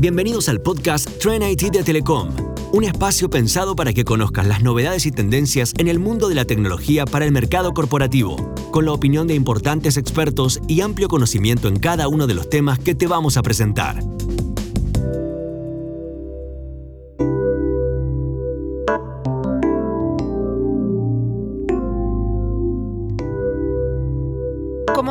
Bienvenidos 0.00 0.48
al 0.48 0.60
podcast 0.60 1.10
Trend 1.18 1.42
IT 1.42 1.72
de 1.72 1.82
Telecom, 1.82 2.28
un 2.72 2.84
espacio 2.84 3.28
pensado 3.28 3.74
para 3.74 3.92
que 3.92 4.04
conozcas 4.04 4.46
las 4.46 4.62
novedades 4.62 5.06
y 5.06 5.10
tendencias 5.10 5.72
en 5.76 5.88
el 5.88 5.98
mundo 5.98 6.28
de 6.28 6.36
la 6.36 6.44
tecnología 6.44 7.04
para 7.04 7.24
el 7.24 7.32
mercado 7.32 7.74
corporativo, 7.74 8.54
con 8.70 8.84
la 8.84 8.92
opinión 8.92 9.26
de 9.26 9.34
importantes 9.34 9.96
expertos 9.96 10.60
y 10.68 10.82
amplio 10.82 11.08
conocimiento 11.08 11.66
en 11.66 11.80
cada 11.80 12.06
uno 12.06 12.28
de 12.28 12.34
los 12.34 12.48
temas 12.48 12.78
que 12.78 12.94
te 12.94 13.08
vamos 13.08 13.36
a 13.36 13.42
presentar. 13.42 14.00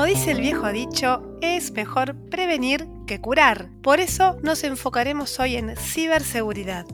Dice 0.08 0.32
el 0.32 0.40
viejo 0.40 0.72
dicho, 0.72 1.22
es 1.42 1.72
mejor 1.74 2.16
prevenir 2.30 2.88
que 3.08 3.20
curar. 3.20 3.70
Por 3.84 4.00
eso 4.00 4.38
nos 4.42 4.64
enfocaremos 4.64 5.38
hoy 5.38 5.58
en 5.58 5.76
ciberseguridad. 5.76 6.86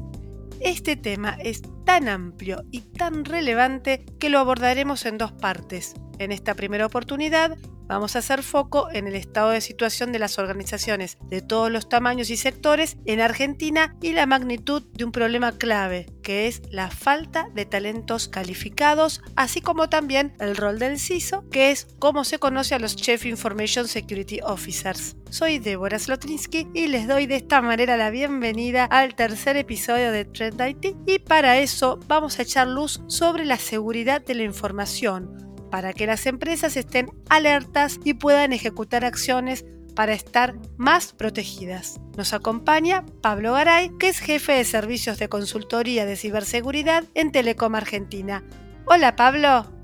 Este 0.60 0.96
tema 0.96 1.38
es 1.40 1.62
tan 1.86 2.08
amplio 2.08 2.64
y 2.72 2.82
tan 2.82 3.24
relevante 3.24 4.04
que 4.20 4.30
lo 4.30 4.40
abordaremos 4.40 5.06
en 5.06 5.20
dos 5.20 5.32
partes. 5.32 5.94
En 6.18 6.32
esta 6.32 6.56
primera 6.56 6.88
oportunidad 6.88 7.56
Vamos 7.88 8.16
a 8.16 8.20
hacer 8.20 8.44
foco 8.44 8.88
en 8.92 9.08
el 9.08 9.16
estado 9.16 9.50
de 9.50 9.62
situación 9.62 10.12
de 10.12 10.20
las 10.20 10.40
organizaciones 10.40 11.18
de 11.30 11.42
todos 11.42 11.72
los 11.72 11.90
tamaños 11.90 12.30
y 12.30 12.38
sectores 12.38 12.98
en 13.06 13.20
Argentina 13.20 13.96
y 14.02 14.14
la 14.14 14.26
magnitud 14.26 14.84
de 14.94 15.04
un 15.04 15.12
problema 15.12 15.52
clave, 15.52 16.08
que 16.22 16.48
es 16.48 16.62
la 16.72 16.90
falta 16.90 17.50
de 17.54 17.66
talentos 17.66 18.30
calificados, 18.30 19.22
así 19.36 19.62
como 19.62 19.90
también 19.90 20.34
el 20.40 20.56
rol 20.56 20.80
del 20.80 21.00
CISO, 21.00 21.48
que 21.50 21.72
es 21.72 21.88
cómo 22.00 22.24
se 22.24 22.40
conoce 22.40 22.76
a 22.76 22.80
los 22.80 22.96
Chief 22.96 23.26
Information 23.26 23.88
Security 23.88 24.40
Officers. 24.44 25.16
Soy 25.30 25.60
Débora 25.60 25.98
Slotinsky 26.00 26.70
y 26.74 26.88
les 26.88 27.08
doy 27.08 27.26
de 27.26 27.38
esta 27.38 27.62
manera 27.62 27.98
la 27.98 28.12
bienvenida 28.12 28.86
al 28.86 29.16
tercer 29.16 29.58
episodio 29.58 30.12
de 30.12 30.26
Trend 30.26 30.62
IT 30.62 30.96
y 31.08 31.20
para 31.20 31.58
eso 31.58 32.00
vamos 32.08 32.38
a 32.38 32.44
echar 32.44 32.68
luz 32.68 33.02
sobre 33.08 33.44
la 33.44 33.58
seguridad 33.58 34.24
de 34.24 34.36
la 34.36 34.44
información 34.44 35.43
para 35.74 35.92
que 35.92 36.06
las 36.06 36.28
empresas 36.28 36.78
estén 36.78 37.10
alertas 37.30 38.00
y 38.04 38.14
puedan 38.14 38.54
ejecutar 38.54 39.04
acciones 39.04 39.66
para 39.96 40.14
estar 40.14 40.54
más 40.78 41.14
protegidas. 41.14 42.00
Nos 42.16 42.34
acompaña 42.34 43.04
Pablo 43.24 43.54
Garay, 43.54 43.90
que 43.98 44.10
es 44.10 44.20
jefe 44.20 44.52
de 44.52 44.66
servicios 44.66 45.18
de 45.18 45.30
consultoría 45.30 46.06
de 46.06 46.16
ciberseguridad 46.16 47.06
en 47.16 47.32
Telecom 47.32 47.74
Argentina. 47.74 48.44
Hola 48.86 49.16
Pablo. 49.16 49.83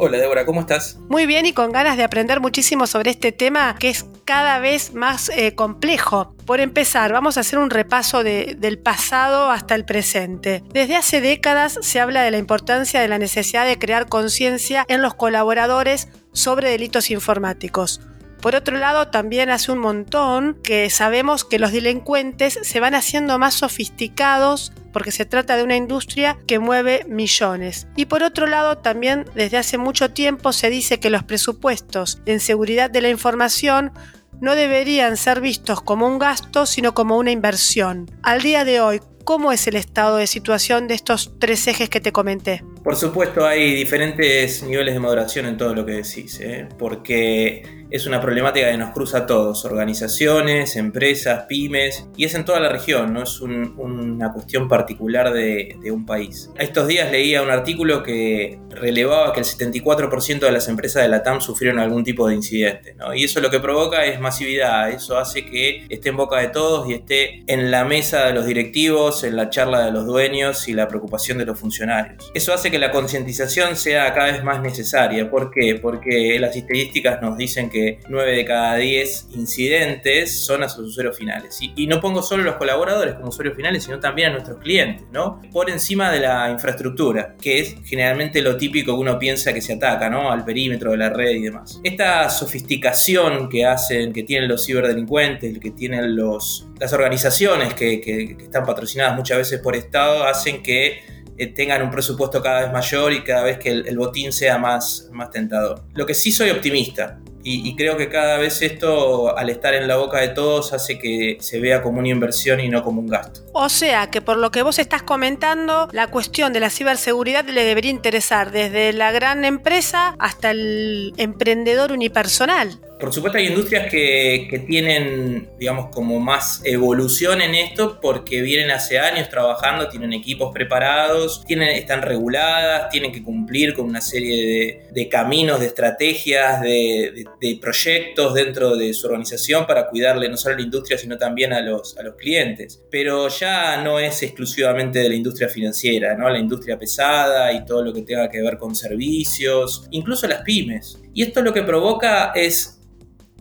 Hola 0.00 0.18
Débora, 0.18 0.46
¿cómo 0.46 0.60
estás? 0.60 0.96
Muy 1.08 1.26
bien 1.26 1.44
y 1.44 1.52
con 1.52 1.72
ganas 1.72 1.96
de 1.96 2.04
aprender 2.04 2.38
muchísimo 2.38 2.86
sobre 2.86 3.10
este 3.10 3.32
tema 3.32 3.74
que 3.80 3.88
es 3.88 4.06
cada 4.24 4.60
vez 4.60 4.94
más 4.94 5.28
eh, 5.30 5.56
complejo. 5.56 6.36
Por 6.46 6.60
empezar, 6.60 7.12
vamos 7.12 7.36
a 7.36 7.40
hacer 7.40 7.58
un 7.58 7.68
repaso 7.68 8.22
del 8.22 8.78
pasado 8.78 9.50
hasta 9.50 9.74
el 9.74 9.84
presente. 9.84 10.62
Desde 10.72 10.94
hace 10.94 11.20
décadas 11.20 11.80
se 11.82 11.98
habla 11.98 12.22
de 12.22 12.30
la 12.30 12.38
importancia 12.38 13.00
de 13.00 13.08
la 13.08 13.18
necesidad 13.18 13.66
de 13.66 13.76
crear 13.80 14.08
conciencia 14.08 14.84
en 14.86 15.02
los 15.02 15.14
colaboradores 15.14 16.06
sobre 16.32 16.70
delitos 16.70 17.10
informáticos. 17.10 18.00
Por 18.40 18.54
otro 18.54 18.78
lado, 18.78 19.08
también 19.08 19.50
hace 19.50 19.72
un 19.72 19.80
montón 19.80 20.60
que 20.62 20.90
sabemos 20.90 21.44
que 21.44 21.58
los 21.58 21.72
delincuentes 21.72 22.60
se 22.62 22.78
van 22.78 22.94
haciendo 22.94 23.36
más 23.40 23.54
sofisticados 23.54 24.72
porque 24.98 25.12
se 25.12 25.26
trata 25.26 25.56
de 25.56 25.62
una 25.62 25.76
industria 25.76 26.36
que 26.48 26.58
mueve 26.58 27.04
millones. 27.06 27.86
Y 27.94 28.06
por 28.06 28.24
otro 28.24 28.48
lado, 28.48 28.78
también 28.78 29.26
desde 29.36 29.56
hace 29.56 29.78
mucho 29.78 30.10
tiempo 30.10 30.52
se 30.52 30.70
dice 30.70 30.98
que 30.98 31.08
los 31.08 31.22
presupuestos 31.22 32.20
en 32.26 32.40
seguridad 32.40 32.90
de 32.90 33.00
la 33.00 33.08
información 33.08 33.92
no 34.40 34.56
deberían 34.56 35.16
ser 35.16 35.40
vistos 35.40 35.82
como 35.82 36.08
un 36.08 36.18
gasto, 36.18 36.66
sino 36.66 36.94
como 36.94 37.16
una 37.16 37.30
inversión. 37.30 38.10
Al 38.24 38.42
día 38.42 38.64
de 38.64 38.80
hoy, 38.80 39.00
¿cómo 39.22 39.52
es 39.52 39.68
el 39.68 39.76
estado 39.76 40.16
de 40.16 40.26
situación 40.26 40.88
de 40.88 40.94
estos 40.94 41.38
tres 41.38 41.68
ejes 41.68 41.88
que 41.88 42.00
te 42.00 42.10
comenté? 42.10 42.64
Por 42.82 42.96
supuesto, 42.96 43.46
hay 43.46 43.74
diferentes 43.74 44.64
niveles 44.64 44.94
de 44.94 44.98
moderación 44.98 45.46
en 45.46 45.56
todo 45.56 45.76
lo 45.76 45.86
que 45.86 45.92
decís, 45.92 46.40
¿eh? 46.40 46.66
porque 46.76 47.77
es 47.90 48.06
una 48.06 48.20
problemática 48.20 48.70
que 48.70 48.76
nos 48.76 48.90
cruza 48.90 49.18
a 49.18 49.26
todos, 49.26 49.64
organizaciones, 49.64 50.76
empresas, 50.76 51.44
pymes, 51.48 52.06
y 52.16 52.24
es 52.24 52.34
en 52.34 52.44
toda 52.44 52.60
la 52.60 52.68
región, 52.68 53.12
no 53.12 53.22
es 53.22 53.40
una 53.40 54.32
cuestión 54.32 54.68
particular 54.68 55.32
de, 55.32 55.76
un 55.88 56.04
país. 56.04 56.50
Estos 56.58 56.86
días 56.86 57.10
leía 57.10 57.40
un 57.40 57.50
artículo 57.50 58.02
que 58.02 58.58
relevaba 58.68 59.32
que 59.32 59.40
el 59.40 59.46
74% 59.46 60.40
de 60.40 60.52
las 60.52 60.68
empresas 60.68 61.02
de 61.02 61.08
la 61.08 61.22
TAM 61.22 61.40
sufrieron 61.40 61.78
algún 61.78 62.04
tipo 62.04 62.28
de 62.28 62.34
incidente, 62.34 62.94
y 63.14 63.24
eso 63.24 63.40
lo 63.40 63.50
que 63.50 63.60
provoca 63.60 64.04
es 64.04 64.20
masividad, 64.20 64.90
eso 64.90 65.16
hace 65.16 65.46
que 65.46 65.86
esté 65.88 66.10
en 66.10 66.16
boca 66.16 66.40
de 66.40 66.48
todos 66.48 66.88
y 66.90 66.94
esté 66.94 67.42
en 67.46 67.70
la 67.70 67.84
mesa 67.84 68.26
de 68.26 68.34
los 68.34 68.44
directivos, 68.44 69.24
en 69.24 69.36
la 69.36 69.48
charla 69.48 69.86
de 69.86 69.92
los 69.92 70.04
dueños 70.04 70.68
y 70.68 70.74
la 70.74 70.88
preocupación 70.88 71.38
de 71.38 71.46
los 71.46 71.58
funcionarios. 71.58 72.30
Eso 72.34 72.52
hace 72.52 72.70
que 72.70 72.78
la 72.78 72.90
concientización 72.90 73.76
sea 73.76 74.12
cada 74.12 74.32
vez 74.32 74.44
más 74.44 74.60
necesaria. 74.60 75.30
¿Por 75.30 75.50
qué? 75.50 75.78
Porque 75.80 76.38
las 76.38 76.54
estadísticas 76.54 77.22
nos 77.22 77.36
dicen 77.36 77.70
que 77.70 77.77
9 78.08 78.36
de 78.36 78.44
cada 78.44 78.76
10 78.76 79.28
incidentes 79.34 80.44
son 80.44 80.62
a 80.62 80.68
sus 80.68 80.88
usuarios 80.88 81.16
finales. 81.16 81.58
Y, 81.60 81.86
no 81.88 82.00
pongo 82.00 82.22
solo 82.22 82.42
a 82.42 82.46
los 82.46 82.56
colaboradores 82.56 83.14
como 83.14 83.28
usuarios 83.28 83.56
finales, 83.56 83.84
sino 83.84 83.98
también 83.98 84.28
a 84.28 84.32
nuestros 84.32 84.58
clientes, 84.58 85.06
¿no? 85.10 85.40
Por 85.52 85.70
encima 85.70 86.10
de 86.12 86.20
la 86.20 86.50
infraestructura, 86.50 87.34
que 87.40 87.60
es 87.60 87.76
generalmente 87.84 88.42
lo 88.42 88.56
típico 88.56 88.94
que 88.94 89.00
uno 89.00 89.18
piensa 89.18 89.54
que 89.54 89.62
se 89.62 89.74
ataca, 89.74 90.10
¿no? 90.10 90.30
Al 90.30 90.44
perímetro 90.44 90.90
de 90.90 90.98
la 90.98 91.10
red 91.10 91.30
y 91.30 91.42
demás. 91.42 91.80
Esta 91.82 92.28
sofisticación 92.28 93.48
que 93.48 93.64
hacen, 93.64 94.12
que 94.12 94.22
tienen 94.22 94.48
los 94.48 94.66
ciberdelincuentes, 94.66 95.58
que 95.58 95.70
tienen 95.70 96.14
los, 96.14 96.68
las 96.78 96.92
organizaciones 96.92 97.74
que, 97.74 98.36
están 98.38 98.64
patrocinadas 98.64 99.16
muchas 99.16 99.38
veces 99.38 99.60
por 99.60 99.74
Estado, 99.76 100.24
hacen 100.24 100.62
que 100.62 101.00
eh, 101.36 101.46
tengan 101.48 101.82
un 101.82 101.90
presupuesto 101.90 102.42
cada 102.42 102.62
vez 102.62 102.72
mayor 102.72 103.12
y 103.12 103.22
cada 103.22 103.42
vez 103.44 103.58
que 103.58 103.70
el, 103.70 103.86
el, 103.86 103.96
botín 103.96 104.32
sea 104.32 104.58
más, 104.58 105.08
más 105.12 105.30
tentador. 105.30 105.84
Lo 105.94 106.04
que 106.04 106.14
sí 106.14 106.32
soy 106.32 106.50
optimista. 106.50 107.20
Y, 107.44 107.76
creo 107.76 107.96
que 107.96 108.10
cada 108.10 108.36
vez 108.36 108.60
esto, 108.62 109.36
al 109.36 109.48
estar 109.48 109.72
en 109.72 109.88
la 109.88 109.96
boca 109.96 110.20
de 110.20 110.28
todos, 110.28 110.72
hace 110.72 110.98
que 110.98 111.38
se 111.40 111.60
vea 111.60 111.82
como 111.82 112.00
una 112.00 112.08
inversión 112.08 112.60
y 112.60 112.68
no 112.68 112.82
como 112.82 113.00
un 113.00 113.06
gasto. 113.06 113.40
O 113.52 113.68
sea 113.68 114.10
que 114.10 114.20
por 114.20 114.36
lo 114.36 114.50
que 114.50 114.62
vos 114.62 114.78
estás 114.78 115.02
comentando, 115.02 115.88
la 115.92 116.08
cuestión 116.08 116.52
de 116.52 116.60
la 116.60 116.68
ciberseguridad 116.68 117.46
le 117.46 117.64
debería 117.64 117.90
interesar 117.90 118.50
desde 118.50 118.92
la 118.92 119.12
gran 119.12 119.44
empresa 119.44 120.14
hasta 120.18 120.50
el 120.50 121.14
emprendedor 121.16 121.92
unipersonal. 121.92 122.80
Por 122.98 123.12
supuesto 123.12 123.38
hay 123.38 123.46
industrias 123.46 123.88
que, 123.90 124.64
tienen, 124.66 125.50
digamos, 125.58 125.94
como 125.94 126.18
más 126.18 126.60
evolución 126.64 127.40
en 127.40 127.54
esto 127.54 128.00
porque 128.00 128.42
vienen 128.42 128.72
hace 128.72 128.98
años 128.98 129.28
trabajando, 129.28 129.88
tienen 129.88 130.12
equipos 130.12 130.52
preparados, 130.52 131.44
tienen, 131.44 131.68
están 131.68 132.02
reguladas, 132.02 132.90
tienen 132.90 133.12
que 133.12 133.22
cumplir 133.22 133.74
con 133.74 133.86
una 133.86 134.00
serie 134.00 134.88
de, 134.90 135.08
caminos, 135.08 135.60
de 135.60 135.66
estrategias, 135.66 136.60
de, 136.60 137.26
proyectos 137.60 138.34
dentro 138.34 138.76
de 138.76 138.92
su 138.92 139.06
organización 139.06 139.66
para 139.66 139.88
cuidarle 139.88 140.28
no 140.28 140.36
solo 140.36 140.54
a 140.54 140.58
la 140.58 140.64
industria, 140.64 140.98
sino 140.98 141.16
también 141.16 141.52
a 141.52 141.60
los, 141.60 141.96
a 141.98 142.02
los 142.02 142.16
clientes. 142.16 142.82
Pero 142.90 143.28
ya 143.28 143.80
no 143.82 144.00
es 144.00 144.22
exclusivamente 144.22 144.98
de 144.98 145.08
la 145.08 145.14
industria 145.14 145.48
financiera, 145.48 146.16
¿no? 146.16 146.28
La 146.28 146.38
industria 146.38 146.78
pesada 146.78 147.52
y 147.52 147.64
todo 147.64 147.84
lo 147.84 147.92
que 147.92 148.02
tenga 148.02 148.28
que 148.28 148.42
ver 148.42 148.58
con 148.58 148.74
servicios, 148.74 149.86
incluso 149.90 150.26
las 150.26 150.42
pymes. 150.42 150.98
Y 151.14 151.22
esto 151.22 151.42
lo 151.42 151.52
que 151.52 151.62
provoca 151.62 152.32
es 152.34 152.78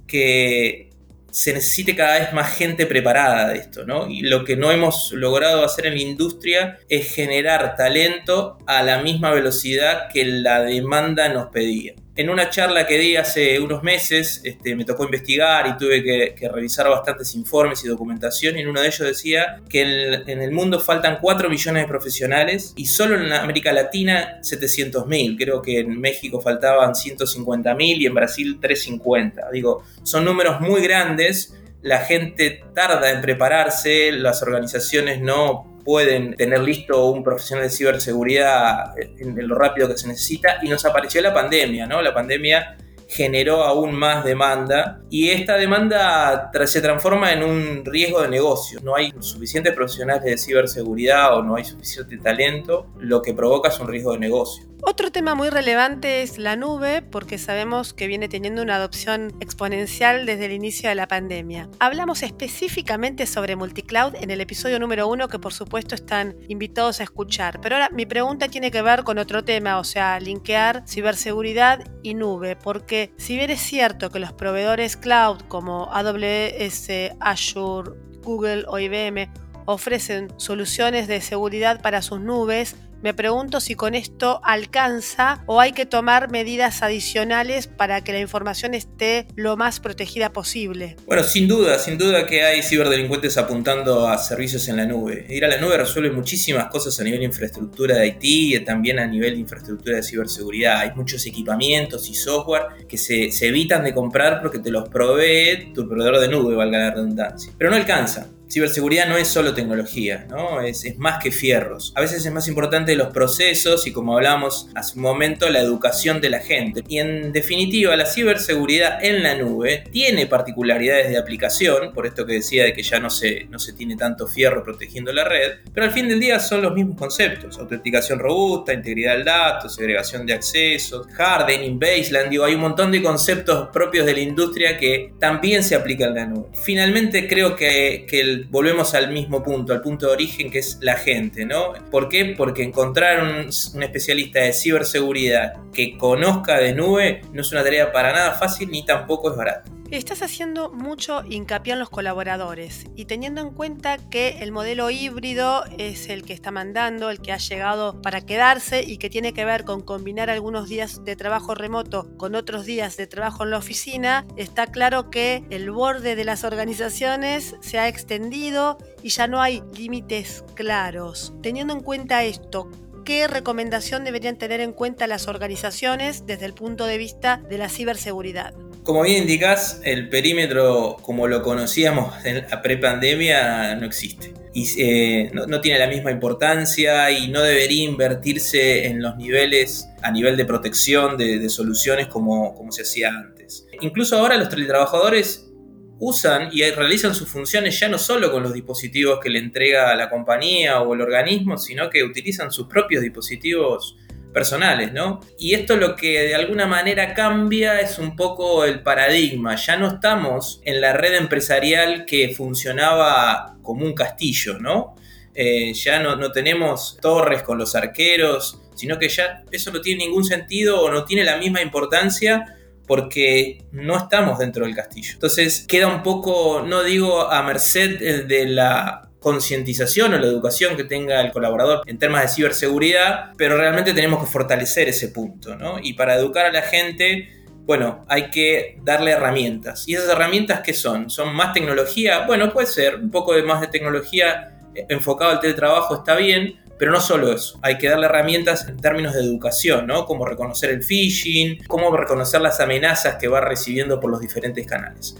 que 0.07 0.90
se 1.29 1.53
necesite 1.53 1.95
cada 1.95 2.19
vez 2.19 2.34
más 2.34 2.56
gente 2.56 2.85
preparada 2.85 3.50
de 3.50 3.59
esto, 3.59 3.85
¿no? 3.85 4.09
Y 4.09 4.22
lo 4.22 4.44
que 4.44 4.56
no 4.56 4.72
hemos 4.72 5.12
logrado 5.12 5.63
hacer 5.63 5.85
en 5.88 5.94
la 5.95 6.01
industria 6.01 6.79
es 6.90 7.13
generar 7.13 7.75
talento 7.75 8.57
a 8.66 8.81
la 8.81 9.03
misma 9.03 9.31
velocidad 9.31 10.09
que 10.12 10.25
la 10.25 10.63
demanda 10.63 11.29
nos 11.29 11.47
pedía 11.50 11.94
en 12.18 12.30
una 12.32 12.50
charla 12.50 12.88
que 12.88 12.98
di 12.98 13.16
hace 13.16 13.60
unos 13.60 13.84
meses, 13.84 14.42
este, 14.44 14.76
me 14.76 14.86
tocó 14.86 15.06
investigar 15.06 15.68
y 15.68 15.78
tuve 15.78 16.04
que, 16.04 16.50
revisar 16.50 16.90
bastantes 16.90 17.36
informes 17.36 17.86
y 17.86 17.88
documentación 17.88 18.58
y 18.58 18.62
en 18.62 18.70
uno 18.70 18.82
de 18.82 18.88
ellos 18.88 19.08
decía 19.08 19.62
que 19.70 19.82
en 19.82 20.42
el 20.42 20.52
mundo 20.52 20.80
faltan 20.80 21.19
4 21.22 21.50
millones 21.50 21.84
de 21.84 21.88
profesionales 21.88 22.74
y 22.75 22.88
solo 22.88 23.16
en 23.16 23.31
América 23.31 23.72
Latina 23.72 24.40
700 24.42 25.06
mil. 25.06 25.38
Creo 25.38 25.62
que 25.62 25.80
en 25.80 26.00
México 26.00 26.42
faltaban 26.42 26.96
150 26.96 27.75
mil 27.75 28.02
y 28.02 28.08
en 28.08 28.16
Brasil 28.16 28.58
350. 28.60 29.52
Digo, 29.52 29.84
son 30.02 30.25
números 30.25 30.60
muy 30.60 30.81
grandes. 30.81 31.56
La 31.84 32.00
gente 32.00 32.63
tarda 32.74 33.12
en 33.12 33.22
prepararse, 33.22 34.12
las 34.12 34.42
organizaciones 34.42 35.22
no 35.22 35.76
pueden 35.88 36.36
tener 36.36 36.60
listo 36.60 37.06
un 37.06 37.24
profesional 37.24 37.63
de 37.63 37.69
ciberseguridad 37.69 38.94
en, 38.98 39.48
lo 39.48 39.56
rápido 39.56 39.88
que 39.88 39.98
se 39.98 40.10
necesita 40.10 40.57
y 40.62 40.68
nos 40.68 40.84
apareció 40.84 41.22
la 41.22 41.34
pandemia, 41.34 41.88
¿no? 41.88 42.01
La 42.01 42.13
pandemia 42.13 42.75
generó 43.07 43.63
aún 43.63 43.95
más 43.95 44.24
demanda 44.24 45.01
y 45.09 45.30
esta 45.30 45.56
demanda 45.56 46.51
se 46.65 46.81
transforma 46.81 47.31
en 47.31 47.44
un 47.44 47.86
riesgo 47.86 48.21
de 48.21 48.27
negocio. 48.27 48.80
No 48.83 48.95
hay 48.95 49.13
suficientes 49.19 49.74
profesionales 49.74 50.24
de 50.24 50.38
ciberseguridad 50.38 51.38
o 51.38 51.44
no 51.44 51.56
hay 51.56 51.63
suficiente 51.63 52.18
talento, 52.18 52.88
lo 53.00 53.21
que 53.21 53.33
provoca 53.33 53.69
es 53.69 53.80
un 53.80 53.88
riesgo 53.88 54.13
de 54.13 54.19
negocio. 54.19 54.68
Otro 54.83 55.12
tema 55.12 55.33
muy 55.33 55.50
relevante 55.50 56.21
es 56.21 56.38
la 56.38 56.56
nube, 56.56 57.01
porque 57.01 57.39
sabemos 57.39 57.94
que 57.94 58.06
viene 58.06 58.30
teniendo 58.30 58.62
una 58.62 58.75
adopción 58.75 59.33
exponencial 59.39 60.27
desde 60.27 60.45
el 60.45 60.51
inicio 60.51 60.88
de 60.88 60.95
la 60.95 61.07
pandemia. 61.07 61.68
Hablamos 61.80 62.21
específicamente 62.21 63.25
sobre 63.25 63.56
multicloud 63.56 64.13
en 64.21 64.30
el 64.30 64.39
episodio 64.39 64.80
número 64.80 65.07
uno, 65.07 65.30
que 65.30 65.39
por 65.39 65.51
supuesto 65.51 65.95
están 65.95 66.36
invitados 66.48 67.00
a 67.00 67.03
escuchar. 67.03 67.60
Pero 67.60 67.75
ahora 67.75 67.89
mi 67.92 68.06
pregunta 68.06 68.50
tiene 68.50 68.69
que 68.69 68.83
ver 68.83 69.03
con 69.03 69.18
otro 69.18 69.44
tema, 69.44 69.80
o 69.80 69.83
sea, 69.83 70.19
linkear 70.19 70.83
ciberseguridad 70.88 71.83
y 72.03 72.13
nube, 72.13 72.56
porque 72.56 72.97
si 73.18 73.36
bien 73.36 73.50
es 73.50 73.62
cierto 73.62 74.10
que 74.10 74.20
los 74.20 74.34
proveedores 74.34 74.98
cloud 74.98 75.42
como 75.48 75.90
AWS, 75.94 76.90
Azure, 77.20 77.92
Google 78.24 78.66
o 78.68 78.80
IBM 78.80 79.30
ofrecen 79.66 80.32
soluciones 80.38 81.08
de 81.08 81.22
seguridad 81.22 81.82
para 81.82 82.02
sus 82.02 82.20
nubes, 82.20 82.76
me 83.02 83.14
pregunto 83.14 83.60
si 83.60 83.76
con 83.76 83.96
esto 83.96 84.42
alcanza 84.44 85.44
o 85.46 85.60
hay 85.60 85.72
que 85.72 85.86
tomar 85.86 86.32
medidas 86.32 86.82
adicionales 86.82 87.68
para 87.68 88.02
que 88.04 88.14
la 88.14 88.20
información 88.20 88.74
esté 88.74 89.28
lo 89.36 89.58
más 89.58 89.80
protegida 89.80 90.34
posible. 90.34 90.96
Bueno, 91.06 91.24
sin 91.24 91.48
duda, 91.48 91.80
sin 91.80 91.98
duda 91.98 92.26
que 92.26 92.44
hay 92.44 92.64
ciberdelincuentes 92.64 93.38
apuntando 93.38 94.08
a 94.08 94.18
servicios 94.18 94.68
en 94.68 94.78
la 94.78 94.86
nube. 94.86 95.26
Ir 95.30 95.46
a 95.46 95.48
la 95.48 95.60
nube 95.60 95.78
resuelve 95.78 96.12
muchísimas 96.12 96.68
cosas 96.68 97.00
a 97.00 97.04
nivel 97.04 97.20
de 97.20 97.26
infraestructura 97.26 97.98
de 97.98 98.08
IT 98.08 98.24
y 98.24 98.60
también 98.62 99.00
a 99.00 99.08
nivel 99.08 99.36
de 99.36 99.42
infraestructura 99.42 99.98
de 99.98 100.04
ciberseguridad. 100.04 100.80
Hay 100.80 100.92
muchos 100.96 101.26
equipamientos 101.26 102.10
y 102.10 102.16
software 102.16 102.88
que 102.88 102.98
se, 102.98 103.32
se 103.32 103.48
evitan 103.48 103.84
de 103.84 103.94
comprar 103.94 104.42
porque 104.42 104.60
te 104.60 104.72
los 104.72 104.90
provee 104.90 105.72
tu 105.74 105.88
proveedor 105.88 106.20
de 106.20 106.28
nube, 106.30 106.56
valga 106.56 106.80
la 106.80 106.92
redundancia. 106.92 107.54
Pero 107.58 107.70
no 107.70 107.76
alcanza 107.76 108.28
ciberseguridad 108.50 109.08
no 109.08 109.18
es 109.18 109.28
solo 109.28 109.54
tecnología, 109.54 110.26
¿no? 110.30 110.62
Es, 110.62 110.98
más 110.98 111.22
que 111.22 111.32
fierros. 111.32 111.92
A 111.96 112.02
veces 112.02 112.26
es 112.26 112.32
más 112.32 112.48
importante 112.48 112.96
los 112.96 113.10
procesos 113.10 113.88
y 113.88 113.92
como 113.92 114.16
hablamos 114.16 114.70
hace 114.76 114.96
un 114.96 115.02
momento, 115.02 115.50
la 115.50 115.60
educación 115.60 116.22
de 116.22 116.30
la 116.30 116.40
gente. 116.40 116.84
Y 116.88 117.00
en 117.00 117.32
definitiva, 117.32 117.96
la 117.96 118.06
ciberseguridad 118.06 119.04
en 119.04 119.24
la 119.24 119.36
nube 119.36 119.84
tiene 119.92 120.28
particularidades 120.28 121.10
de 121.10 121.18
aplicación, 121.18 121.94
por 121.94 122.06
esto 122.06 122.26
que 122.26 122.34
decía 122.34 122.64
de 122.64 122.74
que 122.74 122.84
ya 122.84 123.00
no 123.00 123.10
se, 123.10 123.46
no 123.50 123.60
se 123.60 123.74
tiene 123.74 123.96
tanto 123.96 124.28
fierro 124.28 124.64
protegiendo 124.64 125.12
la 125.12 125.24
red, 125.24 125.60
pero 125.74 125.86
al 125.86 125.92
fin 125.92 126.08
del 126.08 126.20
día 126.20 126.40
son 126.40 126.62
los 126.62 126.74
mismos 126.74 126.98
conceptos. 126.98 127.58
Autenticación 127.58 128.20
robusta, 128.20 128.74
integridad 128.74 129.14
del 129.14 129.26
dato, 129.26 129.70
segregación 129.70 130.26
de 130.26 130.34
accesos, 130.34 131.08
hardening, 131.18 131.80
baseline, 131.80 132.30
digo, 132.30 132.46
hay 132.46 132.56
un 132.56 132.62
montón 132.62 132.92
de 132.92 133.02
conceptos 133.02 133.70
propios 133.70 134.06
de 134.06 134.14
la 134.14 134.22
industria 134.22 134.78
que 134.78 135.14
también 135.20 135.64
se 135.64 135.76
aplican 135.76 136.10
en 136.10 136.16
la 136.16 136.26
nube. 136.26 136.48
Finalmente 136.54 137.28
creo 137.28 137.56
que, 137.56 138.06
que 138.08 138.37
volvemos 138.45 138.94
al 138.94 139.12
mismo 139.12 139.44
punto, 139.44 139.74
al 139.74 139.81
punto 139.81 140.07
de 140.07 140.13
origen 140.13 140.50
que 140.50 140.60
es 140.60 140.78
la 140.81 140.95
gente, 140.95 141.45
¿no? 141.45 141.74
¿Por 141.92 142.10
qué? 142.10 142.36
Porque 142.38 142.63
encontrar 142.63 143.24
un, 143.24 143.50
un, 143.74 143.84
especialista 143.84 144.39
de 144.42 144.54
ciberseguridad 144.54 145.54
que 145.74 145.98
conozca 145.98 146.57
de 146.57 146.74
nube 146.74 147.22
no 147.34 147.42
es 147.42 147.51
una 147.51 147.63
tarea 147.63 147.92
para 147.92 148.13
nada 148.13 148.34
fácil 148.34 148.69
ni 148.69 148.86
tampoco 148.86 149.31
es 149.31 149.38
barata. 149.38 149.76
Estás 149.89 150.22
haciendo 150.22 150.69
mucho 150.69 151.24
hincapié 151.24 151.72
en 151.72 151.80
los 151.80 151.89
colaboradores 151.89 152.88
y 152.98 153.06
teniendo 153.06 153.39
en 153.39 153.51
cuenta 153.51 153.98
que 153.98 154.39
el 154.42 154.51
modelo 154.51 154.89
híbrido 154.89 155.63
es 155.78 156.10
el 156.10 156.24
que 156.24 156.34
está 156.34 156.51
mandando, 156.51 157.10
el 157.10 157.22
que 157.22 157.31
ha 157.31 157.38
llegado 157.38 158.01
para 158.01 158.19
quedarse 158.19 158.84
y 158.84 158.98
que 158.98 159.10
tiene 159.10 159.31
que 159.31 159.45
ver 159.45 159.63
con 159.63 159.80
combinar 159.80 160.30
algunos 160.30 160.68
días 160.68 161.06
de 161.06 161.16
trabajo 161.16 161.56
remoto 161.56 162.10
con 162.18 162.36
otros 162.36 162.66
días 162.66 162.98
de 162.98 163.07
trabajo 163.07 163.45
en 163.45 163.51
la 163.51 163.60
oficina, 163.60 164.25
está 164.36 164.68
claro 164.68 165.10
que 165.10 165.45
el 165.51 165.72
borde 165.72 166.18
de 166.18 166.25
las 166.25 166.44
organizaciones 166.44 167.56
se 167.62 167.80
ha 167.80 167.88
extendido 167.88 168.78
y 169.04 169.10
ya 169.10 169.28
no 169.28 169.42
hay 169.42 169.63
límites 169.74 170.44
claros. 170.54 171.34
Teniendo 171.42 171.74
en 171.74 171.80
cuenta 171.80 172.25
esto, 172.25 172.69
¿qué 173.06 173.25
recomendación 173.28 174.04
deberían 174.04 174.38
tener 174.38 174.60
en 174.60 174.74
cuenta 174.74 175.07
las 175.07 175.30
organizaciones 175.30 176.25
desde 176.25 176.45
el 176.45 176.54
punto 176.54 176.84
de 176.84 176.98
vista 176.98 177.38
de 177.50 177.57
la 177.57 177.69
ciberseguridad? 177.69 178.54
Como 178.88 179.01
bien 179.01 179.24
indicás, 179.24 179.81
el 179.84 180.07
perímetro 180.07 180.95
como 181.01 181.28
lo 181.28 181.44
conocíamos 181.44 182.25
en 182.25 182.48
la 182.50 182.62
prepandemia 182.62 183.75
no 183.75 183.86
existe. 183.86 184.34
Y 184.54 184.66
eh, 184.81 185.30
no, 185.34 185.60
tiene 185.60 185.78
la 185.78 185.88
misma 185.88 186.10
importancia 186.10 187.12
y 187.12 187.28
no 187.28 187.42
debería 187.42 187.84
invertirse 187.84 188.88
en 188.88 189.01
los 189.01 189.18
niveles 189.18 189.89
a 190.01 190.10
nivel 190.10 190.38
de 190.38 190.45
protección 190.45 191.18
de, 191.18 191.50
soluciones 191.50 192.07
como, 192.07 192.56
como 192.56 192.72
se 192.72 192.84
hacía 192.84 193.10
antes. 193.10 193.68
Incluso 193.81 194.18
ahora 194.18 194.38
los 194.38 194.48
teletrabajadores 194.48 195.51
usan 196.00 196.48
y 196.54 196.63
realizan 196.69 197.13
sus 197.13 197.28
funciones 197.28 197.78
ya 197.78 197.89
no 197.89 197.98
solo 197.98 198.31
con 198.31 198.42
los 198.42 198.54
dispositivos 198.54 199.19
que 199.22 199.30
le 199.30 199.39
entrega 199.39 199.94
la 199.95 200.10
compañía 200.10 200.80
o 200.80 200.94
el 200.94 201.01
organismo, 201.01 201.57
sino 201.57 201.89
que 201.89 202.06
utilizan 202.06 202.54
sus 202.54 202.68
propios 202.68 203.01
dispositivos 203.01 203.98
personales, 204.33 204.94
¿no? 204.94 205.19
Y 205.39 205.53
esto 205.53 205.77
lo 205.77 205.95
que 205.95 206.21
de 206.21 206.35
alguna 206.35 206.68
manera 206.68 207.13
cambia 207.13 207.79
es 207.79 207.97
un 208.00 208.15
poco 208.15 208.65
el 208.65 208.81
paradigma. 208.81 209.56
Ya 209.56 209.77
no 209.77 209.88
estamos 209.88 210.62
en 210.63 210.81
la 210.81 210.94
red 210.94 211.15
empresarial 211.15 212.06
que 212.06 212.33
funcionaba 212.35 213.57
como 213.62 213.85
un 213.85 213.94
castillo, 213.94 214.59
¿no? 214.59 214.95
Eh, 215.33 215.74
ya 215.74 216.00
no, 216.00 216.15
no 216.15 216.31
tenemos 216.31 216.97
torres 217.01 217.44
con 217.44 217.57
los 217.57 217.75
arqueros, 217.75 218.62
sino 218.75 218.97
que 218.97 219.09
ya 219.09 219.44
eso 219.51 219.71
no 219.71 219.81
tiene 219.81 220.06
ningún 220.06 220.24
sentido 220.24 220.81
o 220.81 220.91
no 220.91 221.06
tiene 221.06 221.24
la 221.24 221.38
misma 221.38 221.62
importancia 221.62 222.57
porque 222.88 223.65
no 223.71 223.97
estamos 223.97 224.39
dentro 224.39 224.65
del 224.65 224.75
castillo. 224.75 225.12
Entonces 225.13 225.65
queda 225.68 225.88
un 225.88 226.01
poco, 226.03 226.63
no 226.65 226.83
digo 226.83 227.29
a 227.29 227.44
merced 227.44 228.25
de 228.25 228.45
la 228.45 229.06
concientización 229.19 230.14
o 230.14 230.18
la 230.18 230.28
educación 230.28 230.78
que 230.78 230.84
tenga 230.84 231.22
el 231.22 231.31
colaborador 231.31 231.81
en 231.86 231.98
temas 231.98 232.22
de 232.24 232.28
ciberseguridad, 232.30 233.31
pero 233.38 233.58
realmente 233.58 233.94
tenemos 233.94 234.19
que 234.22 234.28
fortalecer 234.28 234.88
ese 234.90 235.10
punto, 235.10 235.56
¿no? 235.56 235.80
Y 235.81 235.94
para 235.94 236.16
educar 236.16 236.46
a 236.46 236.52
la 236.52 236.62
gente, 236.62 237.46
bueno, 237.66 238.06
hay 238.08 238.30
que 238.30 238.78
darle 238.84 239.12
herramientas. 239.12 239.88
¿Y 239.88 239.96
esas 239.96 240.10
herramientas 240.10 240.62
qué 240.62 240.74
son? 240.74 241.10
¿Son 241.10 241.36
más 241.36 241.54
tecnología? 241.54 242.25
Bueno, 242.25 242.54
puede 242.54 242.68
ser, 242.68 242.96
un 242.96 243.12
poco 243.12 243.34
más 243.46 243.62
de 243.62 243.68
tecnología 243.68 244.54
enfocado 244.90 245.31
al 245.31 245.40
teletrabajo 245.40 245.96
está 245.96 246.16
bien, 246.16 246.60
pero 246.78 246.92
no 246.92 247.02
solo 247.02 247.34
eso, 247.34 247.60
hay 247.63 247.78
que 247.78 247.90
darle 247.90 248.06
herramientas 248.06 248.68
en 248.68 248.78
términos 248.78 249.16
de 249.16 249.22
educación, 249.22 249.88
¿no? 249.88 250.06
Como 250.06 250.25
reconocer 250.25 250.70
el 250.70 250.84
phishing, 250.84 251.66
cómo 251.68 251.96
reconocer 251.96 252.40
las 252.42 252.60
amenazas 252.60 253.16
que 253.16 253.28
va 253.28 253.42
recibiendo 253.42 254.00
por 254.00 254.12
los 254.12 254.20
diferentes 254.20 254.66
canales. 254.68 255.16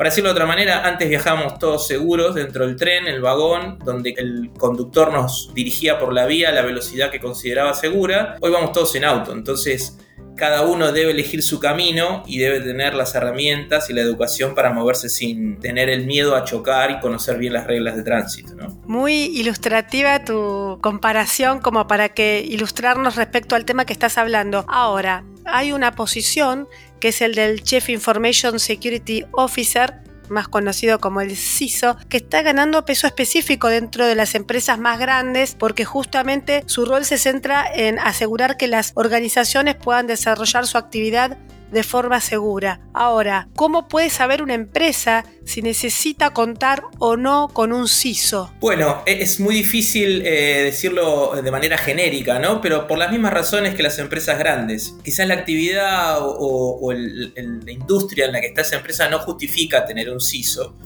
Para 0.00 0.08
decirlo 0.08 0.30
de 0.30 0.32
otra 0.32 0.46
manera, 0.46 0.88
antes 0.88 1.10
viajábamos 1.10 1.58
todos 1.58 1.86
seguros 1.86 2.34
dentro 2.34 2.66
del 2.66 2.74
tren, 2.74 3.06
el 3.06 3.20
vagón, 3.20 3.78
donde 3.84 4.14
el 4.16 4.50
conductor 4.58 5.12
nos 5.12 5.52
dirigía 5.52 5.98
por 5.98 6.14
la 6.14 6.24
vía 6.24 6.48
a 6.48 6.52
la 6.52 6.62
velocidad 6.62 7.10
que 7.10 7.20
consideraba 7.20 7.74
segura. 7.74 8.36
Hoy 8.40 8.50
vamos 8.50 8.72
todos 8.72 8.94
en 8.94 9.04
auto, 9.04 9.34
entonces 9.34 9.98
cada 10.36 10.62
uno 10.62 10.90
debe 10.90 11.10
elegir 11.10 11.42
su 11.42 11.60
camino 11.60 12.22
y 12.26 12.38
debe 12.38 12.60
tener 12.60 12.94
las 12.94 13.14
herramientas 13.14 13.90
y 13.90 13.92
la 13.92 14.00
educación 14.00 14.54
para 14.54 14.72
moverse 14.72 15.10
sin 15.10 15.60
tener 15.60 15.90
el 15.90 16.06
miedo 16.06 16.34
a 16.34 16.44
chocar 16.44 16.90
y 16.92 17.00
conocer 17.00 17.36
bien 17.36 17.52
las 17.52 17.66
reglas 17.66 17.94
de 17.94 18.02
tránsito. 18.02 18.54
Muy 18.86 19.26
ilustrativa 19.38 20.24
tu 20.24 20.78
comparación 20.80 21.60
como 21.60 21.86
para 21.86 22.08
que 22.08 22.42
ilustrarnos 22.48 23.16
respecto 23.16 23.54
al 23.54 23.66
tema 23.66 23.84
que 23.84 23.92
estás 23.92 24.16
hablando. 24.16 24.64
Ahora, 24.66 25.24
hay 25.44 25.72
una 25.72 25.92
posición 25.92 26.68
que 27.00 27.08
es 27.08 27.20
el 27.20 27.34
del 27.34 27.62
Chief 27.62 27.88
Information 27.88 28.58
Security 28.58 29.24
Officer, 29.32 30.00
más 30.28 30.48
conocido 30.48 31.00
como 31.00 31.20
el 31.20 31.36
CISO, 31.36 31.96
que 32.08 32.18
está 32.18 32.42
ganando 32.42 32.84
peso 32.84 33.06
específico 33.06 33.68
dentro 33.68 34.06
de 34.06 34.14
las 34.14 34.34
empresas 34.34 34.78
más 34.78 34.98
grandes 34.98 35.54
porque 35.54 35.84
justamente 35.84 36.62
su 36.66 36.84
rol 36.84 37.04
se 37.04 37.18
centra 37.18 37.64
en 37.74 37.98
asegurar 37.98 38.56
que 38.56 38.68
las 38.68 38.92
organizaciones 38.94 39.74
puedan 39.74 40.06
desarrollar 40.06 40.66
su 40.66 40.78
actividad 40.78 41.36
de 41.70 41.82
forma 41.82 42.20
segura. 42.20 42.80
Ahora, 42.92 43.48
¿cómo 43.54 43.88
puede 43.88 44.10
saber 44.10 44.42
una 44.42 44.54
empresa 44.54 45.24
si 45.44 45.62
necesita 45.62 46.30
contar 46.30 46.82
o 46.98 47.16
no 47.16 47.48
con 47.52 47.72
un 47.72 47.88
CISO? 47.88 48.52
Bueno, 48.60 49.02
e-, 49.06 49.22
es 49.22 49.40
muy 49.40 49.54
difícil 49.54 50.22
eh, 50.24 50.62
decirlo 50.64 51.40
de 51.42 51.50
manera 51.50 51.78
genérica, 51.78 52.38
¿no? 52.38 52.60
Pero 52.60 52.86
por 52.86 52.98
las 52.98 53.10
mismas 53.10 53.32
razones 53.32 53.74
que 53.74 53.82
las 53.82 53.98
empresas 53.98 54.38
grandes. 54.38 54.94
Quizás 55.04 55.26
la 55.26 55.34
actividad 55.34 56.18
o, 56.20 56.92
la 56.92 57.72
industria 57.72 58.26
en 58.26 58.32
la 58.32 58.40
que 58.40 58.48
está 58.48 58.62
esa 58.62 58.76
empresa 58.76 59.08
no 59.08 59.18
justifica 59.18 59.84
tener 59.86 60.10
un 60.10 60.20
CISO. 60.20 60.76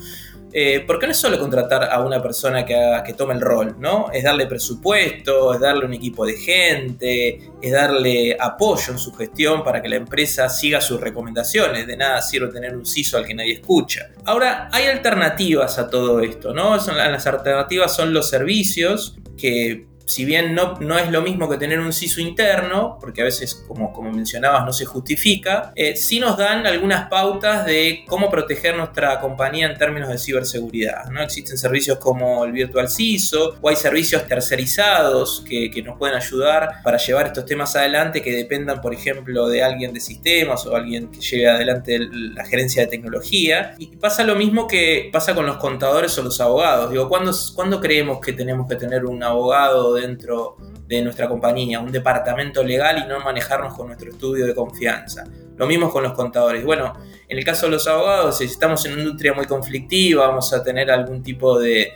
Eh, 0.56 0.84
porque 0.86 1.06
no 1.06 1.10
es 1.10 1.18
solo 1.18 1.36
contratar 1.36 1.90
a 1.90 2.00
una 2.04 2.22
persona 2.22 2.64
que, 2.64 3.12
tome 3.16 3.34
el 3.34 3.40
rol, 3.40 3.74
¿no? 3.80 4.06
Es 4.12 4.22
darle 4.22 4.46
presupuesto, 4.46 5.52
es 5.52 5.58
darle 5.58 5.84
un 5.84 5.94
equipo 5.94 6.24
de 6.24 6.34
gente, 6.34 7.40
es 7.60 7.72
darle 7.72 8.36
apoyo 8.38 8.92
en 8.92 8.98
su 9.00 9.12
gestión 9.14 9.64
para 9.64 9.82
que 9.82 9.88
la 9.88 9.96
empresa 9.96 10.48
siga 10.48 10.80
sus 10.80 11.00
recomendaciones. 11.00 11.88
De 11.88 11.96
nada 11.96 12.22
sirve 12.22 12.52
tener 12.52 12.76
un 12.76 12.86
CISO 12.86 13.18
al 13.18 13.26
que 13.26 13.34
nadie 13.34 13.54
escucha. 13.54 14.10
Ahora, 14.26 14.68
hay 14.70 14.86
alternativas 14.86 15.76
a 15.80 15.90
todo 15.90 16.20
esto, 16.20 16.54
¿no? 16.54 16.76
Las 16.76 17.26
alternativas 17.26 17.92
son 17.92 18.14
los 18.14 18.28
servicios 18.30 19.16
que 19.36 19.88
si 20.06 20.24
bien 20.24 20.54
no, 20.54 20.74
no 20.80 20.98
es 20.98 21.10
lo 21.10 21.22
mismo 21.22 21.48
que 21.48 21.56
tener 21.56 21.80
un 21.80 21.92
CISO 21.92 22.20
interno, 22.20 22.98
porque 23.00 23.22
a 23.22 23.24
veces, 23.24 23.54
como, 23.66 23.92
como 23.92 24.10
mencionabas, 24.10 24.64
no 24.64 24.72
se 24.72 24.84
justifica, 24.84 25.72
eh, 25.74 25.96
sí 25.96 26.20
nos 26.20 26.36
dan 26.36 26.66
algunas 26.66 27.08
pautas 27.08 27.64
de 27.64 28.04
cómo 28.06 28.30
proteger 28.30 28.76
nuestra 28.76 29.20
compañía 29.20 29.66
en 29.66 29.78
términos 29.78 30.08
de 30.08 30.18
ciberseguridad. 30.18 31.06
¿no? 31.10 31.22
Existen 31.22 31.56
servicios 31.56 31.98
como 31.98 32.44
el 32.44 32.52
Virtual 32.52 32.88
CISO 32.88 33.56
o 33.60 33.68
hay 33.68 33.76
servicios 33.76 34.26
tercerizados 34.26 35.44
que, 35.48 35.70
que 35.70 35.82
nos 35.82 35.98
pueden 35.98 36.16
ayudar 36.16 36.82
para 36.82 36.98
llevar 36.98 37.26
estos 37.26 37.46
temas 37.46 37.74
adelante 37.76 38.22
que 38.22 38.32
dependan, 38.32 38.80
por 38.80 38.92
ejemplo, 38.92 39.48
de 39.48 39.62
alguien 39.62 39.92
de 39.92 40.00
sistemas 40.00 40.66
o 40.66 40.76
alguien 40.76 41.10
que 41.10 41.20
lleve 41.20 41.48
adelante 41.48 41.98
la 42.10 42.44
gerencia 42.44 42.82
de 42.82 42.88
tecnología. 42.88 43.74
Y 43.78 43.86
pasa 43.96 44.24
lo 44.24 44.36
mismo 44.36 44.66
que 44.66 45.08
pasa 45.12 45.34
con 45.34 45.46
los 45.46 45.56
contadores 45.56 46.16
o 46.18 46.22
los 46.22 46.40
abogados. 46.40 46.90
Digo, 46.90 47.08
¿cuándo, 47.08 47.32
¿cuándo 47.54 47.80
creemos 47.80 48.20
que 48.20 48.32
tenemos 48.32 48.68
que 48.68 48.76
tener 48.76 49.04
un 49.06 49.22
abogado 49.22 49.93
dentro 49.94 50.56
de 50.86 51.02
nuestra 51.02 51.28
compañía, 51.28 51.80
un 51.80 51.92
departamento 51.92 52.62
legal 52.62 53.02
y 53.04 53.08
no 53.08 53.20
manejarnos 53.20 53.74
con 53.74 53.86
nuestro 53.86 54.10
estudio 54.10 54.46
de 54.46 54.54
confianza. 54.54 55.24
Lo 55.56 55.66
mismo 55.66 55.90
con 55.90 56.02
los 56.02 56.12
contadores. 56.12 56.64
Bueno, 56.64 56.94
en 57.28 57.38
el 57.38 57.44
caso 57.44 57.66
de 57.66 57.72
los 57.72 57.86
abogados, 57.86 58.38
si 58.38 58.44
estamos 58.44 58.84
en 58.86 58.92
una 58.92 59.02
industria 59.02 59.32
muy 59.32 59.46
conflictiva, 59.46 60.26
vamos 60.26 60.52
a 60.52 60.62
tener 60.62 60.90
algún 60.90 61.22
tipo 61.22 61.58
de, 61.58 61.92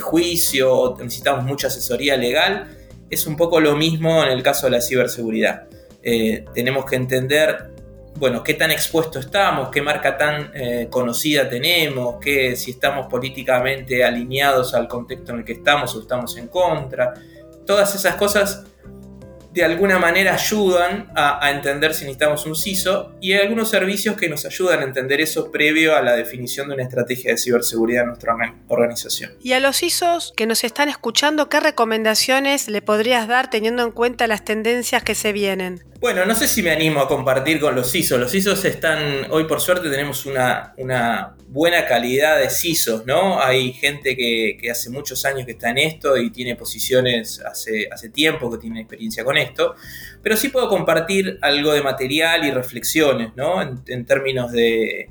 juicio 0.00 0.74
o 0.74 0.98
necesitamos 0.98 1.44
mucha 1.44 1.68
asesoría 1.68 2.16
legal, 2.16 2.66
es 3.08 3.26
un 3.26 3.36
poco 3.36 3.60
lo 3.60 3.76
mismo 3.76 4.22
en 4.24 4.30
el 4.30 4.42
caso 4.42 4.66
de 4.66 4.72
la 4.72 4.80
ciberseguridad. 4.80 5.68
Eh, 6.02 6.44
tenemos 6.52 6.84
que 6.84 6.96
entender, 6.96 7.70
bueno, 8.16 8.42
qué 8.42 8.54
tan 8.54 8.72
expuesto 8.72 9.20
estamos, 9.20 9.70
qué 9.70 9.80
marca 9.80 10.18
tan 10.18 10.50
eh, 10.54 10.88
conocida 10.90 11.48
tenemos, 11.48 12.16
qué, 12.20 12.56
si 12.56 12.72
estamos 12.72 13.06
políticamente 13.06 14.04
alineados 14.04 14.74
al 14.74 14.88
contexto 14.88 15.32
en 15.32 15.38
el 15.38 15.44
que 15.44 15.52
estamos 15.52 15.94
o 15.94 16.00
estamos 16.00 16.36
en 16.36 16.48
contra 16.48 17.14
todas 17.66 17.94
esas 17.94 18.16
cosas 18.16 18.64
de 19.56 19.64
alguna 19.64 19.98
manera 19.98 20.34
ayudan 20.34 21.10
a, 21.14 21.50
entender 21.50 21.94
si 21.94 22.04
necesitamos 22.04 22.44
un 22.44 22.54
CISO 22.54 23.14
y 23.22 23.32
hay 23.32 23.40
algunos 23.40 23.70
servicios 23.70 24.14
que 24.14 24.28
nos 24.28 24.44
ayudan 24.44 24.80
a 24.80 24.82
entender 24.82 25.22
eso 25.22 25.50
previo 25.50 25.96
a 25.96 26.02
la 26.02 26.14
definición 26.14 26.68
de 26.68 26.74
una 26.74 26.82
estrategia 26.82 27.30
de 27.30 27.38
ciberseguridad 27.38 28.02
en 28.02 28.08
nuestra 28.08 28.36
organización. 28.68 29.32
Y 29.42 29.54
a 29.54 29.60
los 29.60 29.78
CISOs 29.78 30.34
que 30.36 30.44
nos 30.44 30.62
están 30.62 30.90
escuchando, 30.90 31.48
¿qué 31.48 31.60
recomendaciones 31.60 32.68
le 32.68 32.82
podrías 32.82 33.28
dar 33.28 33.48
teniendo 33.48 33.82
en 33.82 33.92
cuenta 33.92 34.26
las 34.26 34.44
tendencias 34.44 35.02
que 35.02 35.14
se 35.14 35.32
vienen? 35.32 35.82
Bueno, 35.98 36.26
no 36.26 36.34
sé 36.34 36.46
si 36.46 36.62
me 36.62 36.70
animo 36.70 37.00
a 37.00 37.08
compartir 37.08 37.58
con 37.58 37.74
los 37.74 37.90
CISOs. 37.90 38.20
Los 38.20 38.32
CISOs 38.32 38.64
están, 38.66 39.30
hoy 39.30 39.44
por 39.44 39.60
suerte 39.60 39.88
tenemos 39.88 40.26
una, 40.26 40.74
una 40.76 41.34
buena 41.48 41.86
calidad 41.86 42.38
de 42.38 42.50
CISOs, 42.50 43.06
¿no? 43.06 43.40
Hay 43.42 43.72
gente 43.72 44.14
que, 44.14 44.58
hace 44.70 44.90
muchos 44.90 45.24
años 45.24 45.46
que 45.46 45.52
está 45.52 45.70
en 45.70 45.78
esto 45.78 46.18
y 46.18 46.30
tiene 46.30 46.54
posiciones 46.54 47.40
hace, 47.40 47.88
hace 47.90 48.10
tiempo 48.10 48.50
que 48.50 48.58
tiene 48.58 48.80
experiencia 48.80 49.24
con 49.24 49.38
esto, 49.38 49.74
pero 50.22 50.36
sí 50.36 50.50
puedo 50.50 50.68
compartir 50.68 51.38
algo 51.40 51.72
de 51.72 51.82
material 51.82 52.44
y 52.44 52.50
reflexiones, 52.50 53.30
¿no? 53.34 53.62
en 53.62 54.04
términos 54.04 54.52
de, 54.52 55.08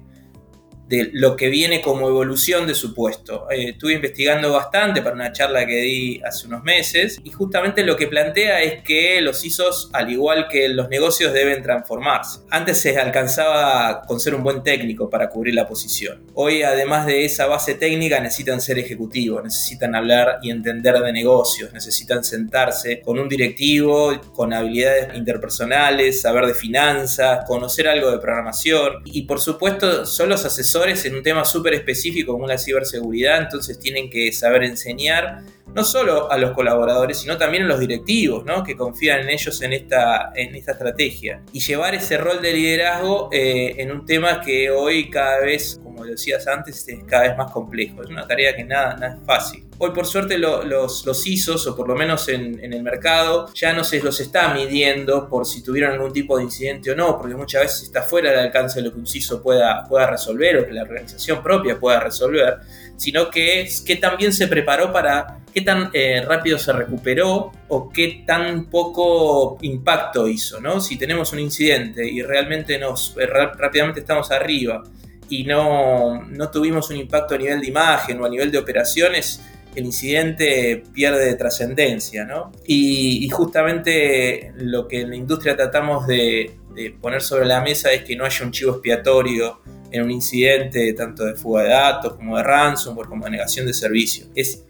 de 0.88 1.10
lo 1.14 1.36
que 1.36 1.50
viene 1.50 1.82
como 1.82 2.08
evolución 2.08 2.68
de 2.68 2.76
su 2.76 2.94
puesto. 2.94 3.50
Eh, 3.50 3.70
estuve 3.70 3.94
investigando 3.94 4.52
bastante 4.52 5.02
para 5.02 5.16
una 5.16 5.32
charla 5.32 5.66
que 5.66 5.82
di 5.82 6.22
hace 6.24 6.48
unos 6.48 6.64
meses 6.64 7.20
y 7.24 7.32
justamente 7.32 7.84
lo 7.84 7.96
que 7.96 8.08
plantea 8.08 8.62
es 8.62 8.84
que 8.84 9.22
los 9.22 9.44
ISOs, 9.44 9.90
al 9.94 10.12
igual 10.12 10.48
que 10.48 10.70
los 10.70 10.90
negocios, 10.90 11.34
deben 11.34 11.64
transformarse. 11.64 12.42
Antes 12.50 12.80
se 12.80 12.98
alcanzaba 12.98 14.04
con 14.08 14.20
ser 14.20 14.36
un 14.36 14.44
buen 14.44 14.64
técnico 14.64 15.10
para 15.10 15.30
cubrir 15.30 15.56
la 15.56 15.68
posición. 15.68 16.24
Hoy, 16.34 16.64
además 16.64 17.06
de 17.06 17.26
esa 17.26 17.48
base 17.48 17.76
técnica, 17.76 18.20
necesitan 18.20 18.62
ser 18.62 18.78
ejecutivos, 18.78 19.44
necesitan 19.44 19.96
hablar 19.96 20.40
y 20.42 20.52
entender 20.52 21.00
de 21.00 21.12
negocios, 21.12 21.74
necesitan 21.74 22.24
sentarse 22.24 23.02
con 23.02 23.20
un 23.20 23.28
directivo, 23.28 24.14
con 24.34 24.54
habilidades 24.54 25.16
interpersonales, 25.16 26.22
saber 26.22 26.46
de 26.46 26.54
finanzas, 26.54 27.46
conocer 27.48 27.88
algo 27.88 28.12
de 28.12 28.20
programación 28.20 29.02
y 29.06 29.24
por 29.24 29.40
supuesto 29.40 30.06
son 30.06 30.30
los 30.30 30.46
asesores 30.46 30.75
en 30.84 31.16
un 31.16 31.24
tema 31.24 31.46
súper 31.46 31.74
específico 31.74 32.34
como 32.34 32.48
la 32.48 32.58
ciberseguridad, 32.58 33.42
entonces 33.42 33.80
tienen 33.80 34.10
que 34.10 34.32
saber 34.32 34.64
enseñar 34.64 35.44
no 35.74 35.84
solo 35.84 36.32
a 36.32 36.38
los 36.38 36.52
colaboradores, 36.52 37.20
sino 37.20 37.38
también 37.38 37.64
a 37.64 37.68
los 37.68 37.80
directivos, 37.80 38.46
¿no? 38.46 38.64
que 38.64 38.76
confían 38.76 39.22
en 39.22 39.30
ellos 39.30 39.62
en 39.62 39.74
esta, 39.74 40.32
en 40.36 40.56
esta 40.56 40.74
estrategia. 40.74 41.44
Y 41.52 41.60
llevar 41.60 41.96
ese 41.96 42.18
rol 42.18 42.42
de 42.42 42.54
liderazgo 42.54 43.30
eh, 43.32 43.76
en 43.78 43.92
un 43.92 44.06
tema 44.06 44.42
que 44.42 44.70
hoy 44.70 45.10
cada 45.10 45.42
vez, 45.42 45.80
como 45.84 46.06
decías 46.06 46.48
antes, 46.48 46.88
es 46.88 47.04
cada 47.06 47.24
vez 47.24 47.38
más 47.38 47.52
complejo. 47.52 48.04
Es 48.04 48.10
una 48.10 48.28
tarea 48.28 48.56
que 48.56 48.64
nada, 48.64 48.96
nada 48.96 49.18
es 49.20 49.26
fácil. 49.26 49.65
Hoy 49.78 49.92
por 49.92 50.06
suerte 50.06 50.38
los, 50.38 51.06
los, 51.06 51.28
ISOs, 51.28 51.68
o 51.68 51.76
por 51.76 51.90
lo 51.90 51.96
menos 51.96 52.30
en, 52.30 52.62
el 52.62 52.82
mercado, 52.82 53.54
ya 53.54 53.74
no 53.74 53.84
se 53.84 54.02
los 54.02 54.22
está 54.22 54.54
midiendo 54.54 55.28
por 55.28 55.46
si 55.46 55.62
tuvieron 55.62 55.92
algún 55.92 56.14
tipo 56.14 56.38
de 56.38 56.44
incidente 56.44 56.92
o 56.92 56.96
no, 56.96 57.18
porque 57.18 57.36
muchas 57.36 57.64
veces 57.64 57.84
está 57.84 58.02
fuera 58.02 58.32
del 58.32 58.40
alcance 58.40 58.80
de 58.80 58.88
lo 58.88 58.94
que 58.94 59.00
un 59.00 59.08
CISO 59.08 59.44
pueda, 59.44 59.84
pueda 59.84 60.08
resolver 60.08 60.60
o 60.60 60.66
que 60.66 60.72
la 60.72 60.84
organización 60.84 61.44
propia 61.44 61.78
pueda 61.78 62.00
resolver, 62.00 62.60
sino 62.96 63.30
que 63.30 63.62
es 63.62 63.82
que 63.82 63.98
también 63.98 64.32
se 64.32 64.48
preparó 64.48 64.94
para 64.94 65.40
qué 65.54 65.60
tan 65.62 65.90
eh, 65.92 66.22
rápido 66.26 66.58
se 66.58 66.72
recuperó 66.72 67.52
o 67.68 67.90
qué 67.90 68.24
tan 68.26 68.70
poco 68.70 69.58
impacto 69.62 70.28
hizo, 70.30 70.62
¿no? 70.62 70.80
Si 70.80 70.98
tenemos 70.98 71.34
un 71.34 71.40
incidente 71.40 72.08
y 72.08 72.22
realmente 72.22 72.78
nos 72.78 73.16
eh, 73.18 73.26
rápidamente 73.26 74.00
estamos 74.00 74.32
arriba 74.32 74.84
y 75.30 75.44
no, 75.44 76.24
no 76.24 76.50
tuvimos 76.50 76.90
un 76.90 76.98
impacto 76.98 77.36
a 77.36 77.38
nivel 77.38 77.60
de 77.60 77.68
imagen 77.68 78.22
o 78.22 78.26
a 78.26 78.30
nivel 78.30 78.52
de 78.52 78.58
operaciones, 78.58 79.42
el 79.76 79.86
incidente 79.86 80.84
pierde 80.94 81.34
trascendencia, 81.36 82.26
¿no? 82.26 82.52
Y, 82.66 83.28
justamente 83.30 84.54
lo 84.58 84.88
que 84.88 85.02
en 85.02 85.10
la 85.10 85.16
industria 85.16 85.56
tratamos 85.56 86.08
de, 86.08 86.58
poner 87.02 87.22
sobre 87.22 87.46
la 87.46 87.62
mesa 87.62 87.92
es 87.94 88.04
que 88.04 88.16
no 88.16 88.26
haya 88.26 88.46
un 88.46 88.52
chivo 88.52 88.74
expiatorio 88.74 89.62
en 89.92 90.04
un 90.04 90.12
incidente, 90.12 90.92
tanto 90.94 91.24
de 91.24 91.36
fuga 91.36 91.64
de 91.64 91.70
datos 91.70 92.16
como 92.16 92.36
de 92.36 92.44
ransomware, 92.44 93.08
como 93.08 93.26
de 93.26 93.32
negación 93.32 93.66
de 93.66 93.74
servicio. 93.74 94.26
Es 94.36 94.66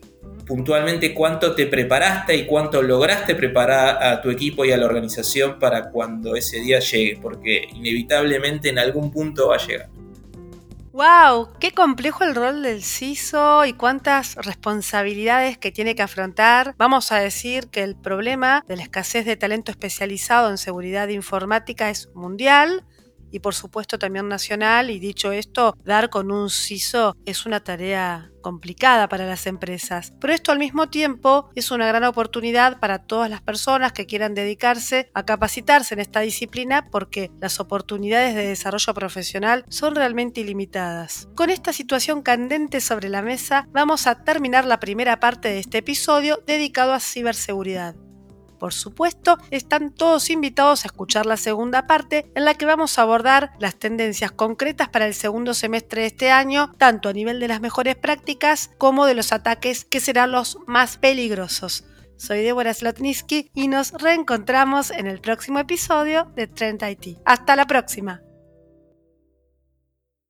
puntualmente 0.46 1.14
cuánto 1.14 1.56
te 1.56 1.66
preparaste 1.66 2.36
y 2.36 2.46
cuánto 2.46 2.82
lograste 2.82 3.34
preparar 3.34 4.04
a 4.04 4.22
tu 4.22 4.30
equipo 4.30 4.64
y 4.66 4.72
a 4.72 4.78
la 4.78 4.86
organización 4.86 5.58
para 5.60 5.90
cuando 5.90 6.36
ese 6.36 6.60
día 6.60 6.80
llegue, 6.80 7.18
porque 7.22 7.68
inevitablemente 7.74 8.70
en 8.70 8.78
algún 8.78 9.12
punto 9.12 9.50
va 9.50 9.56
a 9.56 9.66
llegar. 9.66 9.90
¡Wow! 10.96 11.50
¡Qué 11.60 11.72
complejo 11.72 12.24
el 12.24 12.36
rol 12.36 12.64
del 12.64 12.82
CISO 12.82 13.66
y 13.66 13.74
cuántas 13.74 14.36
responsabilidades 14.38 15.58
que 15.58 15.74
tiene 15.74 15.94
que 15.94 16.04
afrontar! 16.04 16.74
Vamos 16.78 17.12
a 17.12 17.18
decir 17.18 17.68
que 17.68 17.84
el 17.84 17.98
problema 17.98 18.64
de 18.66 18.78
la 18.78 18.84
escasez 18.84 19.26
de 19.26 19.36
talento 19.36 19.72
especializado 19.72 20.50
en 20.50 20.58
seguridad 20.58 21.10
informática 21.10 21.90
es 21.90 22.08
mundial 22.16 22.86
y 23.36 23.40
por 23.40 23.54
supuesto 23.54 24.00
también 24.00 24.30
nacional 24.30 24.90
y 24.90 24.98
dicho 24.98 25.34
esto, 25.34 25.78
dar 25.84 26.10
con 26.10 26.32
un 26.32 26.50
CISO 26.50 27.18
es 27.26 27.46
una 27.46 27.60
tarea 27.60 28.32
complicada 28.42 29.10
para 29.10 29.26
las 29.26 29.46
empresas. 29.46 30.14
Pero 30.22 30.32
esto 30.32 30.54
al 30.54 30.60
mismo 30.60 30.88
tiempo 30.90 31.50
es 31.54 31.70
una 31.70 31.86
gran 31.86 32.06
oportunidad 32.06 32.80
para 32.80 33.00
todas 33.00 33.30
las 33.30 33.42
personas 33.42 33.92
que 33.92 34.06
quieran 34.06 34.36
dedicarse 34.36 35.12
a 35.14 35.26
capacitarse 35.26 35.96
en 35.96 36.00
esta 36.00 36.22
disciplina 36.22 36.90
porque 36.90 37.30
las 37.42 37.60
oportunidades 37.60 38.36
de 38.36 38.48
desarrollo 38.48 38.94
profesional 38.94 39.66
son 39.68 39.96
realmente 39.96 40.40
ilimitadas. 40.40 41.28
Con 41.36 41.50
esta 41.50 41.74
situación 41.74 42.22
candente 42.22 42.80
sobre 42.80 43.10
la 43.10 43.22
mesa, 43.22 43.68
vamos 43.74 44.08
a 44.08 44.24
terminar 44.24 44.64
la 44.64 44.80
primera 44.80 45.20
parte 45.20 45.50
de 45.50 45.60
este 45.60 45.80
episodio 45.80 46.42
dedicado 46.48 46.94
a 46.94 47.02
ciberseguridad. 47.02 47.96
Por 48.58 48.74
supuesto, 48.74 49.38
están 49.52 49.92
todos 49.92 50.30
invitados 50.30 50.84
a 50.84 50.88
escuchar 50.88 51.26
la 51.26 51.38
segunda 51.38 51.88
parte 51.88 52.32
en 52.36 52.46
la 52.46 52.54
que 52.54 52.66
vamos 52.66 52.98
a 52.98 53.04
abordar 53.04 53.54
las 53.60 53.76
tendencias 53.76 54.32
concretas 54.32 54.90
para 54.90 55.08
el 55.08 55.14
segundo 55.14 55.54
semestre 55.54 56.02
de 56.02 56.08
este 56.08 56.32
año, 56.32 56.74
tanto 56.78 57.10
a 57.10 57.14
nivel 57.14 57.40
de 57.40 57.48
las 57.48 57.62
mejores 57.62 57.96
prácticas 57.96 58.72
como 58.78 59.06
de 59.06 59.16
los 59.16 59.32
ataques 59.32 59.86
que 59.86 60.00
serán 60.00 60.32
los 60.32 60.58
más 60.68 60.98
peligrosos. 60.98 61.86
Soy 62.18 62.44
Débora 62.44 62.74
Slotniski 62.74 63.50
y 63.54 63.68
nos 63.68 63.92
reencontramos 63.92 64.90
en 64.90 65.08
el 65.08 65.20
próximo 65.20 65.60
episodio 65.60 66.32
de 66.36 66.48
Trend 66.48 66.82
IT. 66.84 67.20
Hasta 67.26 67.56
la 67.56 67.68
próxima. 67.68 68.25